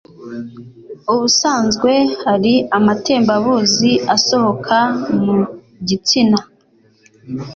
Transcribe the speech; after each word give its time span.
Ubusanzwe 1.13 1.91
hari 2.23 2.53
amatembabuzi 2.77 3.91
asohoka 4.15 4.77
mu 5.23 5.37
gitsina 5.87 6.39